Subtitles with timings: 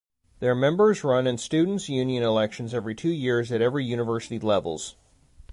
[0.39, 4.95] Their members run in students union elections every two years at every university levels.